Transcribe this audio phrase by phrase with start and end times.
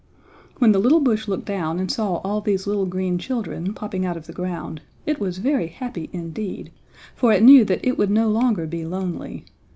[0.57, 4.17] When the little bush looked down and saw all these little green children popping out
[4.17, 6.71] of the ground, it was very happy indeed,
[7.13, 9.45] for it knew that it would no longer be lonely.